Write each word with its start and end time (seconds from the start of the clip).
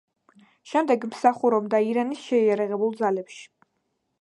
შემდეგ 0.69 1.05
მსახურობდა 1.09 1.81
ირანის 1.91 2.25
შეიარაღებულ 2.31 2.99
ძალებში. 3.03 3.47